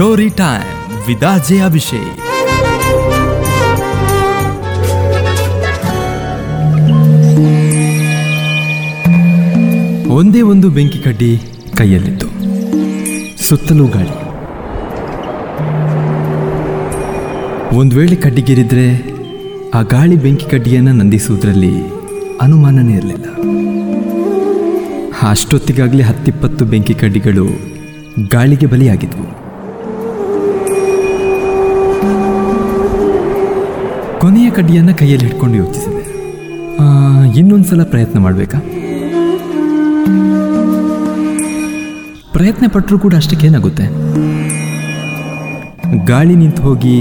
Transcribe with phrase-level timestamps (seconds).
[0.00, 0.68] Story time
[1.06, 2.20] ವಿದಾಜೆ Abhishek
[10.10, 11.40] ಒಂದೇ ಒಂದು ಬೆಂಕಿ ಕಡ್ಡಿ
[11.76, 12.26] ಕೈಯಲ್ಲಿತ್ತು.
[13.48, 14.16] ಸುತ್ತಲೂ ಗಾಳಿ.
[17.76, 19.02] ಒಂದು ವೇಳೆ ಕಡ್ಡಿಗೇರಿದ್ರೆ
[19.74, 21.74] ಆ ಗಾಳಿ ಬೆಂಕಿ ಕಡ್ಡಿಯನ್ನು ನಂದಿಸುವುದರಲ್ಲಿ
[22.40, 23.24] ಅನುಮಾನನೇ ಇರಲಿಲ್ಲ.
[25.28, 27.46] ಅಷ್ಟೊತ್ತಿಗಾಗಲೇ ಹತ್ತಿಪ್ಪತ್ತು ಬೆಂಕಿ ಕಡ್ಡಿಗಳು
[28.28, 29.39] ಗಾಳಿಗೆ ಬಲಿಯಾಗಿದ್ವು.
[34.60, 36.02] ಕಡ್ಡಿಯನ್ನು ಕೈಯಲ್ಲಿ ಹಿಡ್ಕೊಂಡು ಯೋಚಿಸಿದೆ.
[37.40, 38.58] ಇನ್ನೊಂದು ಸಲ ಪ್ರಯತ್ನ ಮಾಡಬೇಕಾ?
[42.34, 43.86] ಪ್ರಯತ್ನ ಪಟ್ಟರೂ ಕೂಡ ಅಷ್ಟಕ್ಕೇನಾಗುತ್ತೆ
[46.10, 46.94] ಗಾಳಿ ನಿಂತು ಹೋಗಿ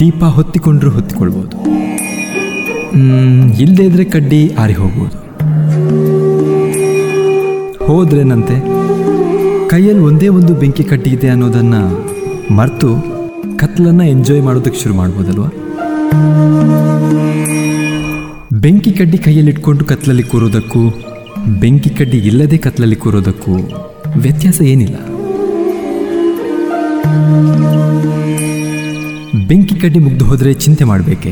[0.00, 1.56] ದೀಪ ಹೊತ್ತಿಕೊಂಡ್ರು ಹೊತ್ತಿಕೊಳ್ಬೋದು.
[3.64, 5.16] ಇಲ್ಲದೇ ಇದ್ರೆ ಕಡ್ಡಿ ಆರಿ ಹೋಗ್ಬೋದು.
[7.88, 8.56] ಹೋದ್ರೇನಂತೆ
[9.72, 11.76] ಕೈಯಲ್ಲಿ ಒಂದೇ ಒಂದು ಬೆಂಕಿ ಕಟ್ಟಿದೆ ಇದೆ ಅನ್ನೋದನ್ನ
[12.58, 12.90] ಮರೆತು
[13.58, 15.50] ಕತ್ಲನ್ನ ಎಂಜಾಯ್ ಮಾಡೋದಕ್ಕೆ ಶುರು ಮಾಡ್ಬೋದಲ್ವಾ?
[18.52, 20.78] ಬೆಂಕಿ ಕಡ್ಡಿ ಕೈಯಲ್ಲಿಟ್ಕೊಂಡು ಕತ್ಲಲ್ಲಿ ಕೂರೋದಕ್ಕೂ,
[21.60, 23.54] ಬೆಂಕಿ ಕಡ್ಡಿ ಇಲ್ಲದೆ ಕತ್ಲಲ್ಲಿ ಕೂರೋದಕ್ಕೂ
[24.16, 24.96] ವ್ಯತ್ಯಾಸ ಏನಿಲ್ಲ.
[29.48, 31.30] ಬೆಂಕಿ ಕಡ್ಡಿ ಮುಗ್ದು ಹೋದರೆ ಚಿಂತೆ ಮಾಡಬೇಕೆ?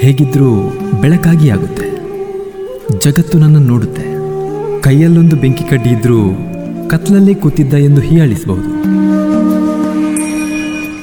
[0.00, 1.86] ಹೇಗಿದ್ರೂ ಬೆಳಕಾಗಿ ಆಗುತ್ತೆ.
[3.00, 4.02] ಜಗತ್ತು ನನ್ನನ್ನು ನೋಡುತ್ತೆ.
[4.82, 6.20] ಕೈಯಲ್ಲೊಂದು ಬೆಂಕಿ ಕಡ್ಡಿ ಇದ್ರೂ
[6.88, 8.68] ಕತ್ಲಲ್ಲೇ ಕೂತಿದ್ದ ಎಂದು ಹೀಯಾಳಿಸಬಹುದು.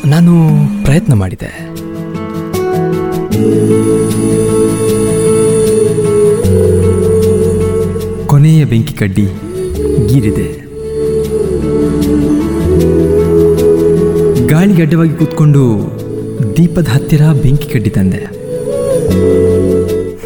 [0.07, 0.33] ನಾನು
[0.83, 1.72] ಪ್ರಯತ್ನ ಮಾಡಿದೆ.
[8.27, 9.25] ಕೊನೆಯ ಬೆಂಕಿ ಕಡ್ಡಿ
[10.07, 10.47] ಗೀರಿದೆ.
[14.47, 15.61] ಗಾಳಿಗೆ ಅಡ್ಡವಾಗಿ ಕೂತ್ಕೊಂಡು
[16.57, 18.21] ದೀಪದ ಹತ್ತಿರ ಬೆಂಕಿ ಕಡ್ಡಿ ತಂದೆ.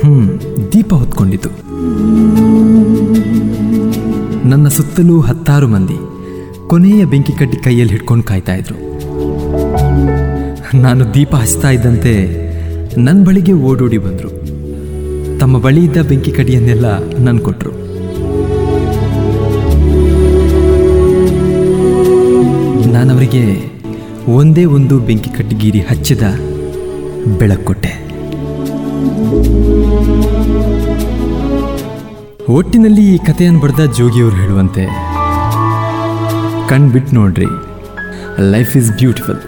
[0.01, 0.27] ಹ್ಮ್,
[0.71, 1.49] ದೀಪ ಹೊತ್ಕೊಂಡಿತು.
[4.47, 5.97] ನನ್ನ ಸುತ್ತಲೂ ಹತ್ತಾರು ಮಂದಿ
[6.67, 8.77] ಕೊನೆಯ ಬೆಂಕಿ ಕಡ್ಡಿ ಕೈಯಲ್ಲಿ ಹಿಡ್ಕೊಂಡು ಕಾಯ್ತಾ ಇದ್ರು.
[10.81, 12.13] ನಾನು ದೀಪ ಹಚ್ತಾ ಇದ್ದಂತೆ
[12.97, 14.29] ನನ್ನ ಬಳಿಗೆ ಓಡೋಡಿ ಬಂದರು.
[15.39, 16.87] ತಮ್ಮ ಬಳಿ ಇದ್ದ ಬೆಂಕಿ ಕಡಿಯನ್ನೆಲ್ಲ
[17.17, 17.73] ನನ್ನ ಕೊಟ್ಟರು
[22.91, 23.43] ನಾನವರಿಗೆ
[24.27, 26.23] ಒಂದೇ ಒಂದು ಬೆಂಕಿ ಕಟ್ಟಿಗೀರಿ ಹಚ್ಚಿದ
[27.39, 27.93] ಬೆಳಕು ಕೊಟ್ಟೆ
[32.49, 34.83] ಒಟ್ಟಿನಲ್ಲಿ ಈ ಕಥೆಯನ್ನು ಬರೆದ ಜೋಗಿಯವರು ಹೇಳುವಂತೆ
[36.67, 37.49] ಕಣ್ಬಿಟ್ಟು ನೋಡ್ರಿ
[38.51, 39.41] ಲೈಫ್ ಈಸ್ ಬ್ಯೂಟಿಫುಲ್